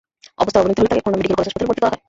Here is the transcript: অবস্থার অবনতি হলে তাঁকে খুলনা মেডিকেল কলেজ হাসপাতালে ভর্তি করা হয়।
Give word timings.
অবস্থার 0.41 0.61
অবনতি 0.63 0.79
হলে 0.79 0.89
তাঁকে 0.91 1.03
খুলনা 1.05 1.17
মেডিকেল 1.19 1.35
কলেজ 1.37 1.47
হাসপাতালে 1.47 1.69
ভর্তি 1.69 1.81
করা 1.83 1.91
হয়। 1.93 1.99